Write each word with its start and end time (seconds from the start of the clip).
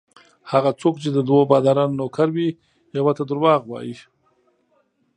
هغه 0.51 0.71
څوک 0.81 0.95
چې 1.03 1.09
د 1.11 1.17
دوو 1.27 1.41
بادارانو 1.51 1.97
نوکر 1.99 2.27
وي 2.35 2.49
یوه 2.97 3.11
ته 3.17 3.23
درواغ 3.29 3.61
وايي. 3.67 3.95